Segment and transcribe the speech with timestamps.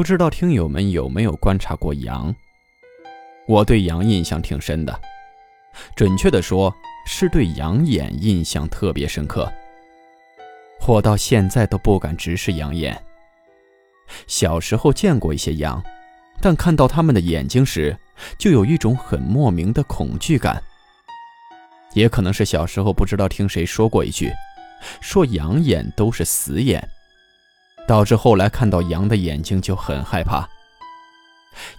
[0.00, 2.34] 不知道听友们有没有观察过羊？
[3.46, 4.98] 我对羊印象挺深的，
[5.94, 9.52] 准确的说，是对羊眼印象特别深刻。
[10.88, 12.98] 我到现在都不敢直视羊眼。
[14.26, 15.84] 小时候见过一些羊，
[16.40, 17.94] 但看到他们的眼睛时，
[18.38, 20.62] 就有一种很莫名的恐惧感。
[21.92, 24.32] 也可能是小时候不知道听谁说过一句，
[25.02, 26.88] 说羊眼都是死眼，
[27.90, 30.48] 导致后来看到羊的眼睛就很害怕。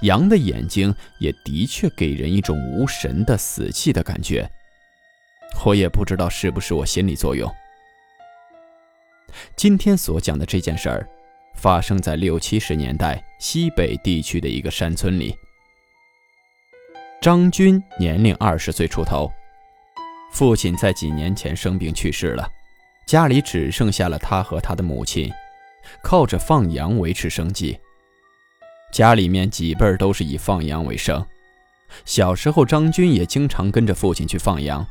[0.01, 4.51] 羊的眼睛也的确给人一种无神的死气的感觉。
[5.63, 7.49] 我也不知道是不是我心理作用。
[9.55, 11.07] 今天所讲的这件事儿。
[11.53, 15.35] 发生在六七十年代西北地区的一个山村里。
[17.21, 19.31] 张军年龄二十岁出头，
[20.31, 22.49] 父亲在几年前生病去世了，
[23.05, 25.31] 家里只剩下了他和他的母亲，
[26.03, 27.79] 靠着放羊维持生计。
[28.91, 31.25] 家里面几辈儿都是以放羊为生，
[32.03, 34.85] 小时候张军也经常跟着父亲去放羊，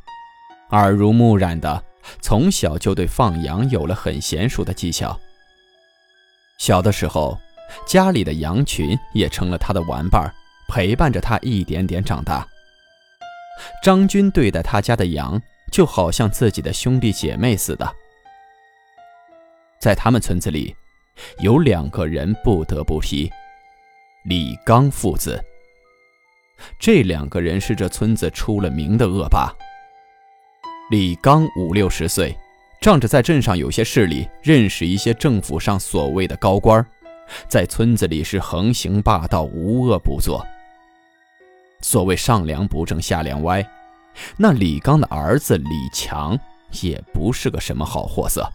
[0.71, 1.85] 耳濡目染的，
[2.21, 5.19] 从小就对放羊有了很娴熟的技巧。
[6.59, 7.39] 小的时候，
[7.87, 10.35] 家里的羊群也成了他的玩伴儿，
[10.69, 12.47] 陪伴着他一点点长大。
[13.83, 17.95] 张军对待他家的羊，就好像自己的兄弟姐妹似的。
[19.79, 20.75] 在他们村子里，
[21.39, 23.31] 有两个人不得不提：
[24.25, 25.43] 李刚父子。
[26.79, 29.53] 这两个人是这村子出了名的恶霸。
[30.91, 32.37] 李刚五六十岁。
[32.81, 36.83] 仗着在镇上有些势力，认识一些政府上所谓的高官，
[37.47, 40.43] 在村子里是横行霸道，无恶不作。
[41.83, 43.63] 所谓上梁不正下梁歪，
[44.39, 46.39] 那李刚的儿子李强
[46.81, 48.51] 也不是个什么好货色，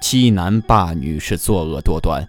[0.00, 2.26] 欺男霸女是作恶多端。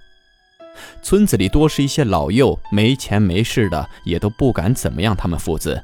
[1.01, 5.81] 村子里多是一些老幼，没钱没势的，也都不敢怎么样他们父子，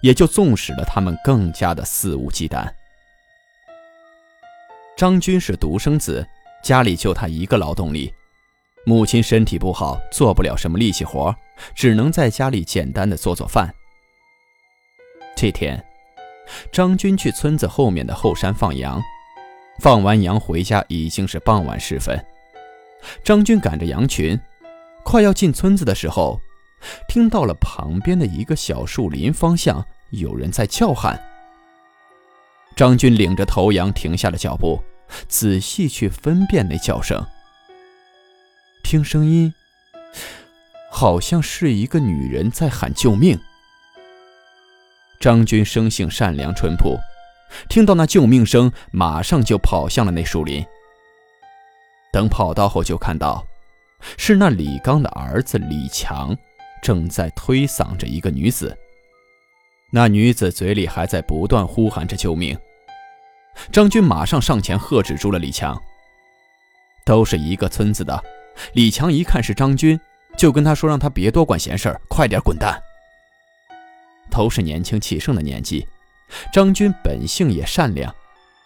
[0.00, 2.66] 也就纵使了他们更加的肆无忌惮。
[4.96, 6.26] 张军是独生子，
[6.62, 8.12] 家里就他一个劳动力，
[8.86, 11.34] 母亲身体不好，做不了什么力气活，
[11.74, 13.74] 只能在家里简单的做做饭。
[15.36, 15.82] 这天，
[16.72, 19.00] 张军去村子后面的后山放羊，
[19.80, 22.24] 放完羊回家已经是傍晚时分。
[23.24, 24.38] 张军赶着羊群，
[25.02, 26.40] 快要进村子的时候，
[27.08, 31.20] 听到了旁边的一个小树林方向有人在叫喊。
[32.76, 34.80] 张军领着头羊停下了脚步。
[35.26, 37.26] 仔细去分辨那叫声，
[38.84, 39.52] 听声音，
[40.88, 43.36] 好像是一个女人在喊救命。
[45.18, 46.96] 张军生性善良淳朴，
[47.68, 50.64] 听到那救命声，马上就跑向了那树林。
[52.12, 53.46] 等跑到后，就看到
[54.16, 56.36] 是那李刚的儿子李强，
[56.82, 58.76] 正在推搡着一个女子。
[59.92, 62.56] 那女子嘴里还在不断呼喊着救命。
[63.72, 65.80] 张军马上上前喝止住了李强。
[67.04, 68.22] 都是一个村子的，
[68.74, 69.98] 李强一看是张军，
[70.36, 72.80] 就跟他说：“让他别多管闲事，快点滚蛋。”
[74.30, 75.84] 都是年轻气盛的年纪，
[76.52, 78.14] 张军本性也善良，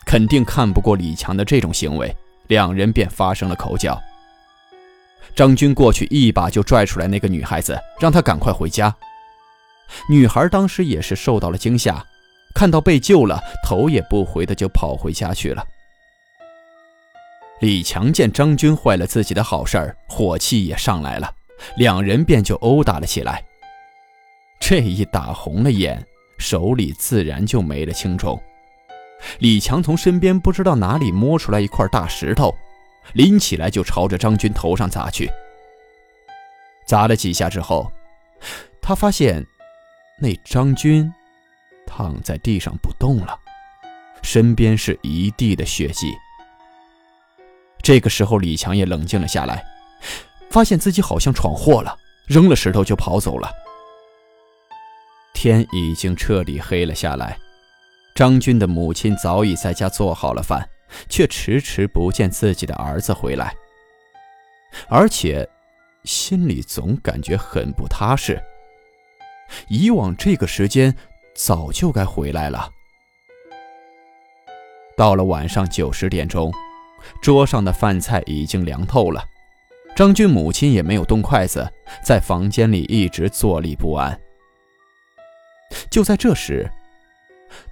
[0.06, 2.14] 肯定看不过李强的这种行为，
[2.48, 4.00] 两人便发生了口角。
[5.34, 8.94] 张军过去一把就拽出来那个女孩子，让她赶快回家。
[10.08, 12.04] 女孩当时也是受到了惊吓。
[12.54, 15.66] 看到被救了，头也不回的就跑回家去了。
[17.58, 21.34] 李强见张军坏了自己的好事儿，火气也上来了，
[21.76, 23.42] 两人便就殴打了起来。
[24.60, 26.00] 这一打红了眼，
[26.38, 28.40] 手里自然就没了轻重。
[29.38, 32.54] 李强从身边不知道哪里摸出来一块大石头，
[33.14, 35.30] 拎起来就朝着张军头上砸去。
[36.86, 37.90] 砸了几下之后，
[38.80, 39.44] 他发现
[40.20, 41.12] 那张军。
[41.86, 43.38] 躺在地上不动了，
[44.22, 46.12] 身边是一地的血迹。
[47.82, 49.62] 这个时候，李强也冷静了下来，
[50.50, 51.94] 发现自己好像闯祸了，
[52.26, 53.52] 扔了石头就跑走了。
[55.44, 57.38] 天已经彻底黑了下来，
[58.14, 60.66] 张军的母亲早已在家做好了饭，
[61.06, 63.54] 却迟迟不见自己的儿子回来，
[64.88, 65.46] 而且
[66.04, 68.42] 心里总感觉很不踏实。
[69.68, 70.96] 以往这个时间
[71.34, 72.70] 早就该回来了。
[74.96, 76.50] 到了晚上九十点钟，
[77.20, 79.22] 桌上的饭菜已经凉透了，
[79.94, 81.70] 张军母亲也没有动筷子，
[82.02, 84.18] 在房间里一直坐立不安。
[85.90, 86.70] 就在这时，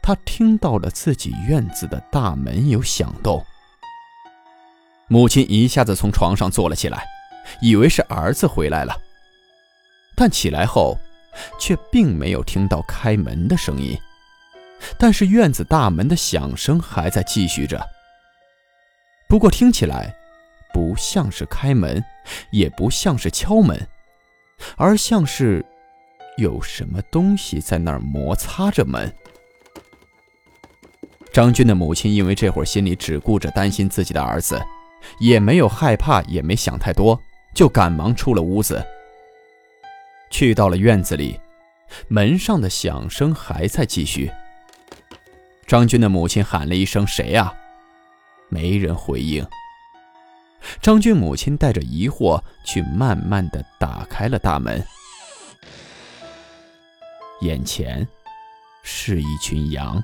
[0.02, 3.44] 他听到了自己院子的大门有响动，
[5.08, 7.04] 母亲一下子从床上坐了起来，
[7.60, 8.96] 以为是儿子回来了，
[10.16, 10.99] 但起来后，
[11.58, 13.99] 却并没有听到开门的声音，
[14.98, 17.84] 但是院子大门的响声还在继续着。
[19.28, 20.14] 不过听起来，
[20.75, 22.05] 不像是开门，
[22.50, 23.88] 也不像是敲门，
[24.76, 25.64] 而像是
[26.43, 29.11] 有什么东西在那儿摩擦着门。
[31.33, 34.61] 张军的母亲因为这会儿心里只顾着担心自己的儿子，
[35.19, 37.19] 也没有害怕，也没想太多，
[37.55, 38.85] 就赶忙出了屋子。
[40.31, 41.41] 去到了院子里，
[42.09, 44.31] 门上的响声还在继续。
[45.67, 47.55] 张军的母亲喊了一声：“谁呀？”
[48.50, 49.47] 没人回应。
[50.81, 54.85] 张军母亲带着疑惑去慢慢的打开了大门，
[57.43, 58.06] 眼前
[58.83, 60.03] 是一群羊。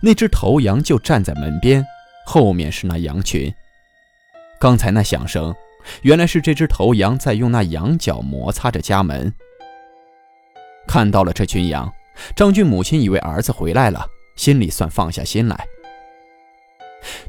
[0.00, 1.84] 那只头羊就站在门边，
[2.24, 3.52] 后面是那羊群。
[4.60, 5.52] 刚才那响声，
[6.02, 9.32] 原来是这只头羊在用那羊角摩擦着家门。
[10.86, 11.92] 看到了这群羊，
[12.36, 14.06] 张军母亲以为儿子回来了，
[14.36, 15.66] 心里算放下心来。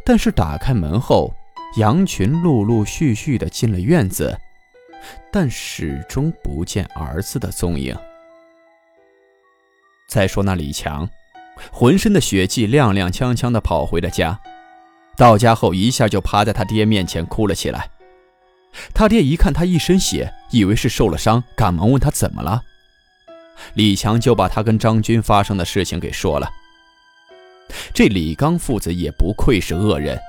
[0.05, 1.33] 但是打开门后，
[1.77, 4.37] 羊群陆陆续续的进了院子，
[5.31, 7.97] 但始终不见儿子的踪影。
[10.13, 11.09] 再说那李强。
[11.71, 14.39] 浑身的血迹，踉踉跄跄地跑回了家。
[15.17, 17.89] 到家后，一下就趴在他爹面前哭了起来。
[18.93, 22.61] 他爹一看他一身血，以为是受了伤，赶忙问他怎么了。
[23.73, 26.47] 李强就把他跟张军发生的事情给说了。
[27.91, 30.19] 这李刚父子也不愧是恶人，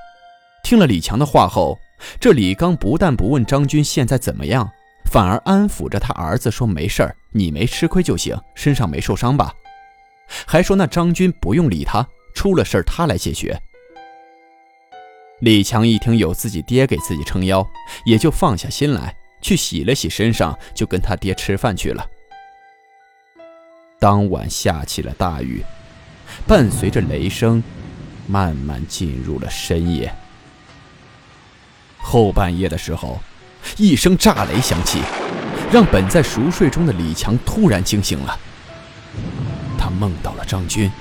[0.63, 1.77] 听了李强的话后，
[2.19, 4.67] 这李刚不但不问张军现在怎么样，
[5.11, 9.53] 反而安抚着他儿子说：“没事儿，你没吃亏就行，身上没受伤吧？”
[10.27, 13.61] 还说那张军不用理他，出了事他来解决。
[15.39, 17.65] 李强一听有自己爹给自己撑腰，
[18.05, 22.07] 也就放下心来，去洗了洗身上，就跟他爹吃饭去了。
[23.99, 25.63] 当晚下起了大雨，
[26.47, 27.61] 伴随着雷声，
[28.27, 30.13] 慢慢进入了深夜。
[31.97, 33.19] 后半夜的时候，
[33.77, 35.01] 一声炸雷响起，
[35.71, 38.39] 让本在熟睡中的李强突然惊醒了。
[39.85, 40.91] 他梦到了张军，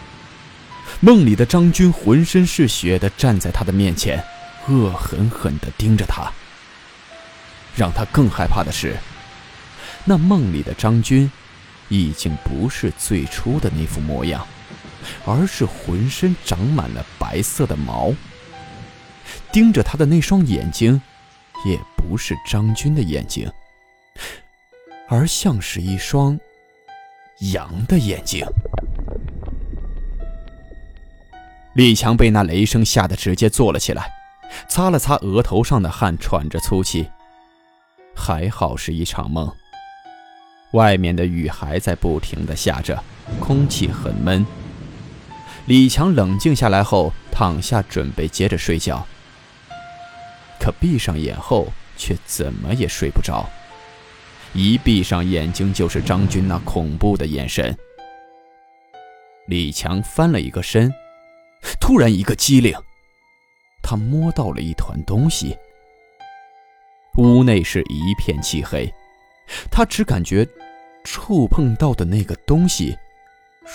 [1.00, 4.22] 梦里的张军浑身是血的站在他的面前，
[4.68, 6.30] 恶狠狠地盯着他。
[7.74, 8.94] 让他更害怕的是，
[10.04, 11.32] 那梦里的张军，
[11.88, 14.46] 已经不是最初的那副模样，
[15.24, 18.12] 而是浑身长满了白色的毛。
[19.50, 21.00] 盯着他的那双眼睛，
[21.64, 23.50] 也不是张军的眼睛，
[25.08, 26.38] 而像是一双
[27.40, 28.46] 羊的眼睛。
[31.74, 34.08] 李强被那雷声吓得直接坐了起来，
[34.68, 37.08] 擦了擦额头上的汗，喘着粗气。
[38.14, 39.52] 还好是一场梦。
[40.72, 43.02] 外面的雨还在不停的下着，
[43.40, 44.46] 空气很闷。
[45.66, 49.04] 李强冷静下来后，躺下准备接着睡觉。
[50.60, 53.48] 可闭上眼后，却怎么也睡不着。
[54.54, 57.76] 一闭上眼睛，就是张军那恐怖的眼神。
[59.46, 60.92] 李强翻了一个身。
[61.80, 62.74] 突然一个机灵，
[63.82, 65.56] 他摸到了一团东西。
[67.16, 68.92] 屋内是一片漆黑，
[69.70, 70.46] 他只感觉
[71.04, 72.94] 触碰到的那个东西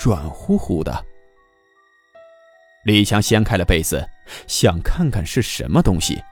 [0.04, 1.04] 软乎乎的。
[2.84, 4.08] 李强掀开了被子，
[4.46, 6.22] 想看看是什么东西。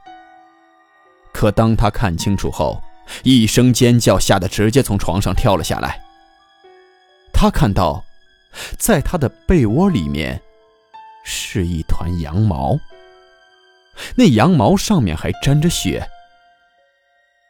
[1.33, 2.81] 可当他看清楚后，
[3.23, 6.01] 一声尖叫吓得直接从床上跳了下来。
[7.33, 8.05] 他看到，
[8.77, 10.41] 在他的被窝里面。
[11.31, 12.79] 是一团羊毛，
[14.15, 16.09] 那羊毛上面还沾着血。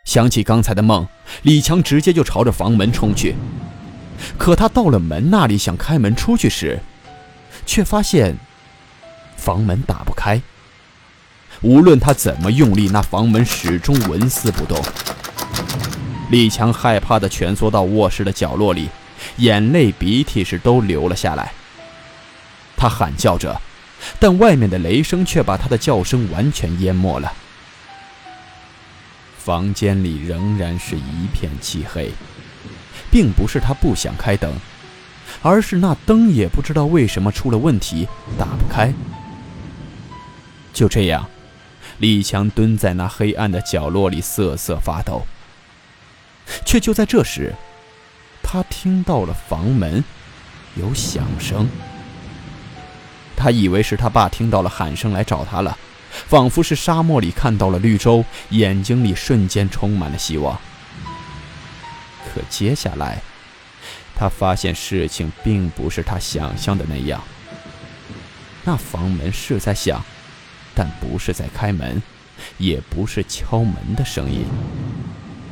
[0.04, 1.06] 想起刚才的梦，
[1.42, 3.36] 李强直接就朝着房门冲去。
[4.36, 6.80] 可他到了门那里，想开门出去时，
[7.66, 8.36] 却发现
[9.36, 10.42] 房门打不开。
[11.60, 14.76] 无论他怎么用力，那房门始终纹丝不动。
[16.30, 18.88] 李强害怕的蜷缩到卧室的角落里，
[19.38, 21.52] 眼泪鼻涕是都流了下来。
[22.76, 23.60] 他喊叫着，
[24.20, 27.32] 但外面的雷声却把他的叫声完全淹没了。
[29.38, 32.12] 房间里仍然是一片漆黑，
[33.10, 34.52] 并不是他不想开灯，
[35.40, 38.06] 而是那灯也不知道为什么出了问题，
[38.38, 38.92] 打不开。
[40.74, 41.26] 就这样，
[41.96, 45.26] 李强蹲在那黑暗的角落里瑟瑟发抖。
[46.64, 47.54] 却就在这时，
[48.42, 50.02] 他听到了房门
[50.76, 51.68] 有响声。
[53.36, 55.76] 他以为是他爸听到了喊声来找他了，
[56.10, 60.58] 仿佛是沙漠里看到了绿洲，眼睛里瞬间充满了希望。
[62.24, 63.22] 可接下来，
[64.16, 67.22] 他发现事情并不是他想象的那样。
[68.64, 70.04] 那房门是在响。
[70.74, 72.00] 但不是在开门，
[72.56, 74.44] 也不是敲门的声音，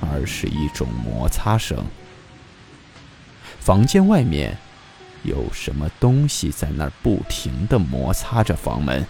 [0.01, 1.85] 而是一种摩擦声。
[3.61, 4.57] 房间外面
[5.25, 9.07] 有什么东西在那儿不停的摩擦着房门。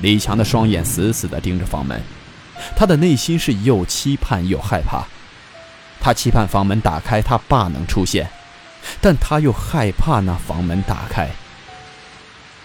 [0.00, 2.02] 李强的双眼死死的盯着房门，
[2.76, 5.04] 他的内心是又期盼又害怕。
[6.00, 8.28] 他期盼房门打开，他爸能出现，
[9.00, 11.30] 但他又害怕那房门打开。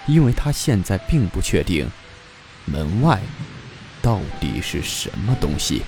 [0.07, 1.87] 因为他现在并不确定，
[2.65, 3.21] 门外
[4.01, 5.83] 到底是什么东西。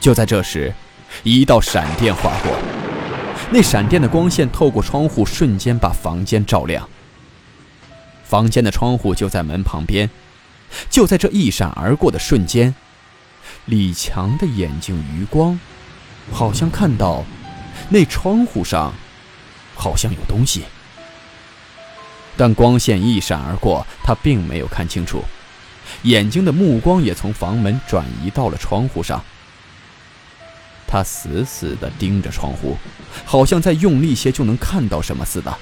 [0.00, 0.72] 就在这时，
[1.22, 2.56] 一道闪电划过，
[3.50, 6.88] 那闪电的光线透过窗户，瞬间把房间照亮。
[8.24, 10.08] 房间的窗户就在门旁边，
[10.88, 12.74] 就在这一闪而过的瞬间，
[13.66, 15.60] 李强的眼睛余光，
[16.32, 17.22] 好像看到
[17.90, 18.94] 那窗户上
[19.74, 20.64] 好像有东西。
[22.38, 25.22] 但光线一闪而过，他并没有看清楚，
[26.04, 29.22] 眼睛的目光也从房门转移到了窗户上。
[30.90, 32.76] 他死死地盯着窗户，
[33.24, 35.56] 好像再用力些就能看到什么似的。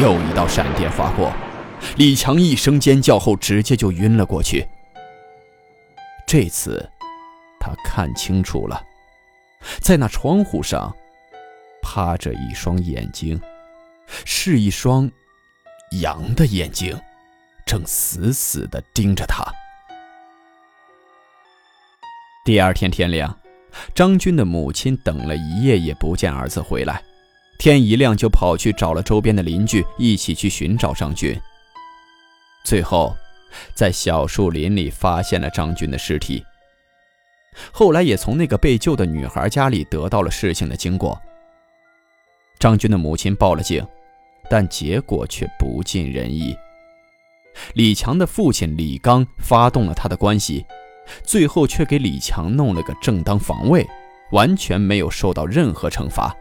[0.00, 1.30] 又一道闪电划过，
[1.96, 4.66] 李强一声尖叫后，直接就晕了过去。
[6.26, 6.90] 这次，
[7.60, 8.82] 他看清楚了，
[9.80, 10.96] 在那窗户上，
[11.82, 13.38] 趴着一双眼睛。
[14.24, 15.10] 是一双
[16.00, 16.96] 羊的眼睛，
[17.66, 19.44] 正死死地盯着他。
[22.46, 23.36] 第二天天亮，
[23.92, 27.02] 张军的母亲等了一夜也不见儿子回来，
[27.58, 31.36] 天一亮就跑去找了周边的邻居，一起去寻找张军。
[32.64, 33.16] 最后，
[33.74, 36.44] 在小树林里发现了张军的尸体。
[37.72, 41.20] 后来也从那个被救的女孩家里得到了事情的经过。
[42.60, 43.84] 张军的母亲报了警。
[44.48, 46.56] 但结果却不尽人意。
[47.74, 50.64] 李强的父亲李刚发动了他的关系，
[51.22, 53.86] 最后却给李强弄了个正当防卫，
[54.30, 56.34] 完全没有受到任何惩罚。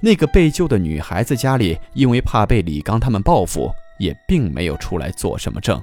[0.00, 5.82] 那个被救的女孩子家里，因为怕被李刚他们报复，也并没有出来做什么证。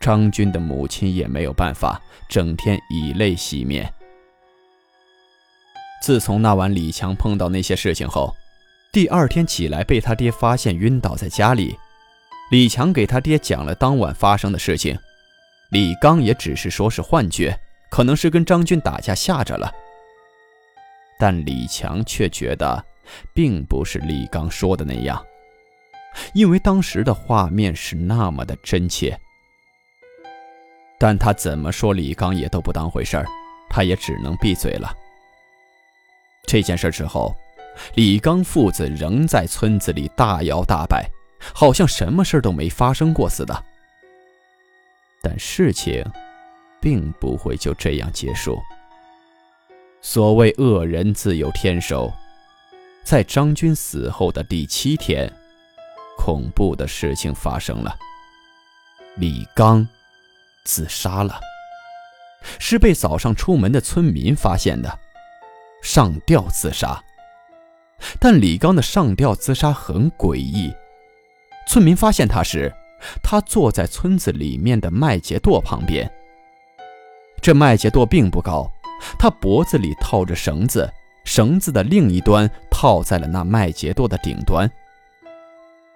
[0.00, 3.92] 张军的母亲也没有办法，整天以泪洗面。
[6.00, 8.34] 自从那晚李强碰到那些事情后，
[8.92, 11.76] 第二天起来，被他爹发现晕倒在家里。
[12.50, 14.98] 李强给他爹讲了当晚发生的事情，
[15.70, 17.58] 李刚也只是说是幻觉，
[17.90, 19.70] 可能是跟张军打架吓着了。
[21.18, 22.84] 但李强却觉得，
[23.34, 25.22] 并不是李刚说的那样，
[26.32, 29.18] 因为当时的画面是那么的真切。
[30.98, 33.26] 但他怎么说，李刚也都不当回事儿，
[33.68, 34.92] 他也只能闭嘴了。
[36.46, 37.34] 这件事之后。
[37.94, 41.08] 李刚父子仍在村子里大摇大摆，
[41.54, 43.64] 好像什么事都没发生过似的。
[45.28, 46.02] 但事情
[46.80, 48.58] 并不会就这样结束。
[50.00, 52.10] 所谓恶人自有天收，
[53.04, 55.30] 在张军死后的第七天，
[56.16, 57.94] 恐怖的事情发生了。
[59.16, 59.86] 李刚
[60.64, 61.38] 自杀了，
[62.58, 64.98] 是被早上出门的村民发现的，
[65.82, 67.04] 上吊自杀。
[68.18, 70.72] 但李刚的上吊自杀很诡异。
[71.66, 72.72] 村民发现他时，
[73.22, 76.10] 他坐在村子里面的麦秸垛旁边。
[77.40, 78.70] 这麦秸垛并不高，
[79.18, 80.92] 他脖子里套着绳子，
[81.24, 84.70] 绳子的另一端套在了那麦秸垛的顶端。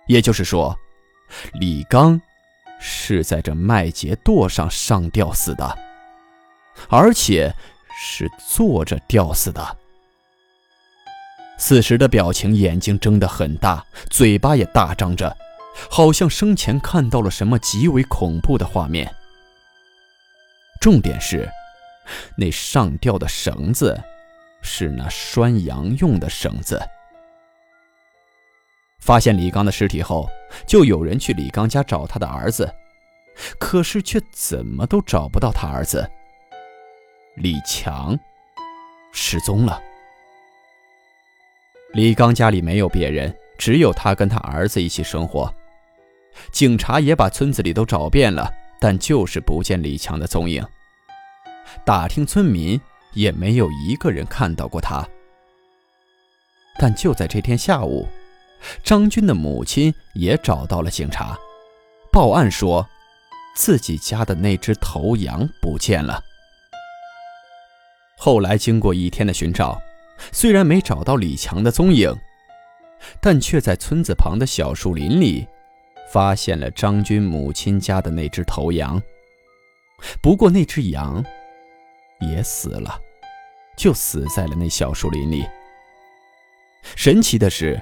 [0.07, 0.77] 也就是说，
[1.55, 2.21] 李刚
[2.81, 5.79] 是在这麦秸垛上上吊死的，
[6.89, 7.55] 而且
[7.97, 9.77] 是坐着吊死的。
[11.59, 15.37] 此时的表情，眼睛睁得很大，嘴巴也大张着，
[15.91, 19.13] 好像生前看到了什么极为恐怖的画面。
[20.81, 21.49] 重点是，
[22.37, 24.01] 那上吊的绳子
[24.63, 26.81] 是那拴羊用的绳子。
[28.99, 30.29] 发现李刚的尸体后，
[30.67, 32.73] 就有人去李刚家找他的儿子，
[33.59, 36.09] 可是却怎么都找不到他儿子。
[37.37, 38.19] 李强
[39.13, 39.81] 失踪了。
[41.95, 45.53] 李刚家里没有别人，只有他跟他儿子一起生活。
[46.51, 50.65] 警察也把村子里都找遍了，但就是不见李强的踪影。
[51.85, 52.81] 打听村民，
[53.13, 55.07] 也没有一个人看到过他。
[56.79, 58.09] 但就在这天下午。
[58.85, 61.37] 张军的母亲也找到了警察，
[62.13, 62.89] 报案说，
[63.57, 66.23] 自己家的那只头羊不见了。
[68.17, 69.83] 后来经过一天的寻找，
[70.31, 72.17] 虽然没找到李强的踪影，
[73.21, 75.45] 但却在村子旁的小树林里，
[76.13, 79.01] 发现了张军母亲家的那只头羊。
[80.21, 81.25] 不过那只羊
[82.21, 83.01] 也死了，
[83.77, 85.47] 就死在了那小树林里。
[86.95, 87.81] 神奇的是。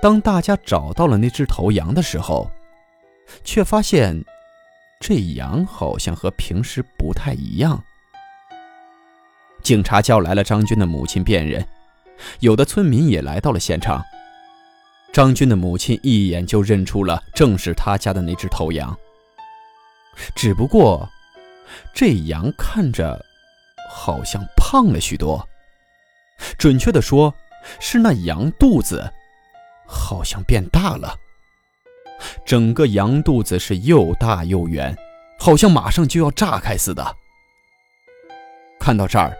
[0.00, 2.48] 当大家找到了那只头羊的时候，
[3.42, 4.24] 却发现
[5.00, 7.82] 这羊好像和平时不太一样。
[9.60, 11.66] 警察叫来了张军的母亲辨认，
[12.38, 14.00] 有的村民也来到了现场。
[15.18, 18.96] 张军的母亲一眼就认出了，正是他家的那只头羊。
[20.36, 21.08] 只不过，
[21.92, 23.20] 这羊看着
[23.90, 25.44] 好像胖了许多，
[26.56, 27.34] 准确的说，
[27.80, 29.12] 是那羊肚子。
[29.88, 31.16] 好像变大了，
[32.46, 34.96] 整个羊肚子是又大又圆，
[35.40, 37.16] 好像马上就要炸开似的。
[38.78, 39.36] 看到这儿，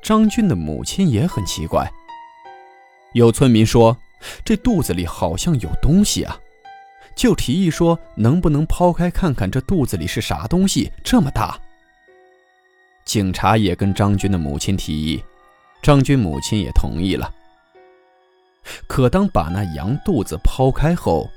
[0.00, 1.90] 张军的母亲也很奇怪。
[3.14, 3.96] 有村民说，
[4.44, 6.38] 这肚子里好像有东西啊，
[7.14, 11.58] 就提议说，能不能剖开看看这肚子里是啥东西这么大。
[13.04, 15.22] 警察也跟张军的母亲提议，
[15.82, 17.32] 张军母亲也同意了。
[18.86, 21.30] 可当把那羊肚子剖开后，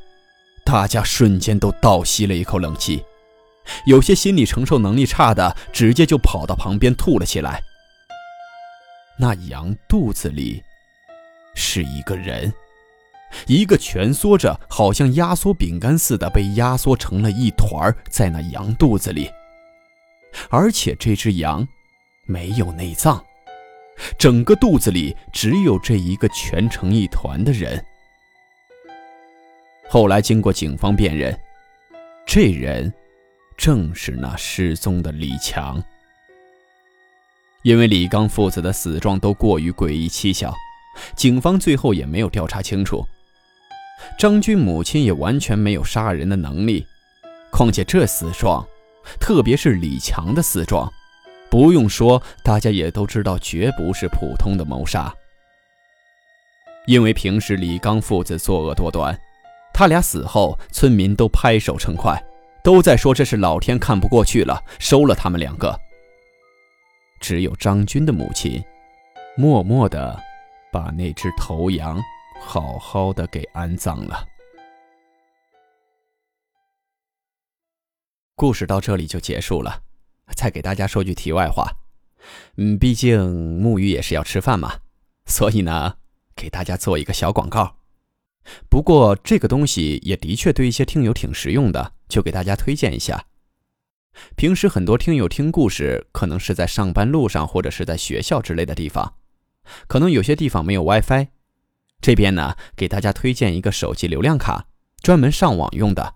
[0.66, 3.02] 大家瞬间都倒吸了一口冷气，
[3.86, 7.62] 有些心理承受能力差的直接就跑到旁边吐了起来。
[9.18, 10.62] 那羊肚子里
[11.56, 12.52] 是一个人，
[13.48, 19.30] 一个蜷缩着，好像压缩饼干似的，被压缩成了一团在那羊肚子里，
[20.50, 21.68] 而且这只羊
[22.26, 23.24] 没有内脏。
[24.18, 27.84] 整个肚子里只有这一个蜷成一团的人。
[29.88, 31.38] 后来经过警方辨认，
[32.26, 32.92] 这人
[33.58, 35.84] 正是那失踪的李强。
[37.64, 40.52] 因为李刚父子的死状都过于诡异蹊跷，
[41.16, 43.06] 警方最后也没有调查清楚。
[44.18, 46.86] 张军母亲也完全没有杀人的能力，
[47.52, 48.66] 况且这死状，
[49.20, 50.92] 特别是李强的死状。
[51.50, 55.14] 不用说，大家也都知道，绝不是普通的谋杀。
[56.88, 59.16] 因为平时李刚父子作恶多端，
[59.74, 62.22] 他俩死后，村民都拍手称快，
[62.64, 65.78] 都在说这是老天看不过去了，收了他们两个。
[67.20, 68.64] 只有张军的母亲，
[69.36, 70.20] 默默的
[70.72, 72.02] 把那只头羊
[72.44, 74.28] 好好的给安葬了。
[78.36, 79.84] 故事到这里就结束了。
[80.36, 81.72] 再给大家说句题外话，
[82.58, 84.80] 嗯，毕竟木鱼也是要吃饭嘛，
[85.26, 85.98] 所以呢，
[86.36, 87.78] 给大家做一个小广告。
[88.70, 93.26] 不过这个东西也的确对一些听友挺实用的，就给大家推荐一下。
[94.36, 99.16] 平时很多听友听故事，可能是在上班路上或者是在学校之类的地方，
[99.88, 101.28] 可能有些地方没有 WiFi，
[102.02, 104.66] 这边呢，给大家推荐一个手机流量卡，
[105.02, 106.16] 专门上网用的，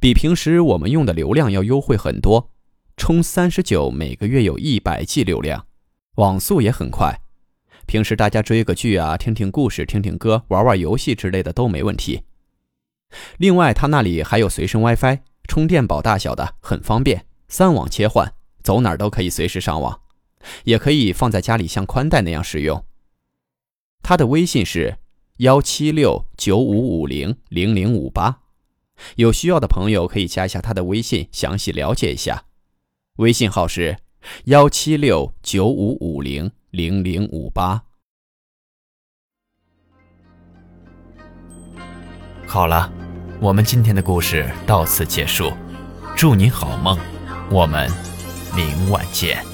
[0.00, 2.50] 比平时我们用的流量要优惠很多。
[2.96, 5.66] 充三十九，每个月有一百 G 流量，
[6.16, 7.20] 网速也很快。
[7.86, 12.22] 平时大家追个剧啊，听听故事，听听歌，玩玩游戏之类的都没问题。
[13.38, 20.00] 另外，他那里还有随身 WiFi，充电宝大小的，很方便，三网切换，走哪儿都可以随时上网，
[20.64, 22.84] 也可以放在家里像宽带那样使用。
[24.02, 24.98] 他的微信是
[25.38, 28.40] 幺七六九五五零零零五八，
[29.16, 32.44] 有需要的朋友可以加一下他的微信，详细了解一下。
[33.16, 33.98] 微信号是
[34.44, 37.82] 幺七六九五五零零零五八。
[42.46, 42.92] 好了，
[43.40, 45.52] 我们今天的故事到此结束，
[46.16, 46.98] 祝您好梦，
[47.50, 47.90] 我们
[48.54, 49.51] 明晚见。